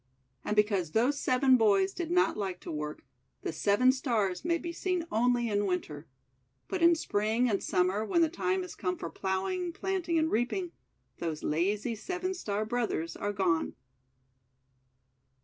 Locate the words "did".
1.93-2.09